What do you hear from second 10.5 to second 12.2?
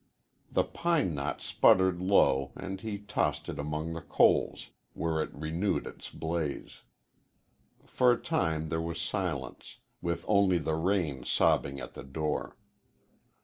the rain sobbing at the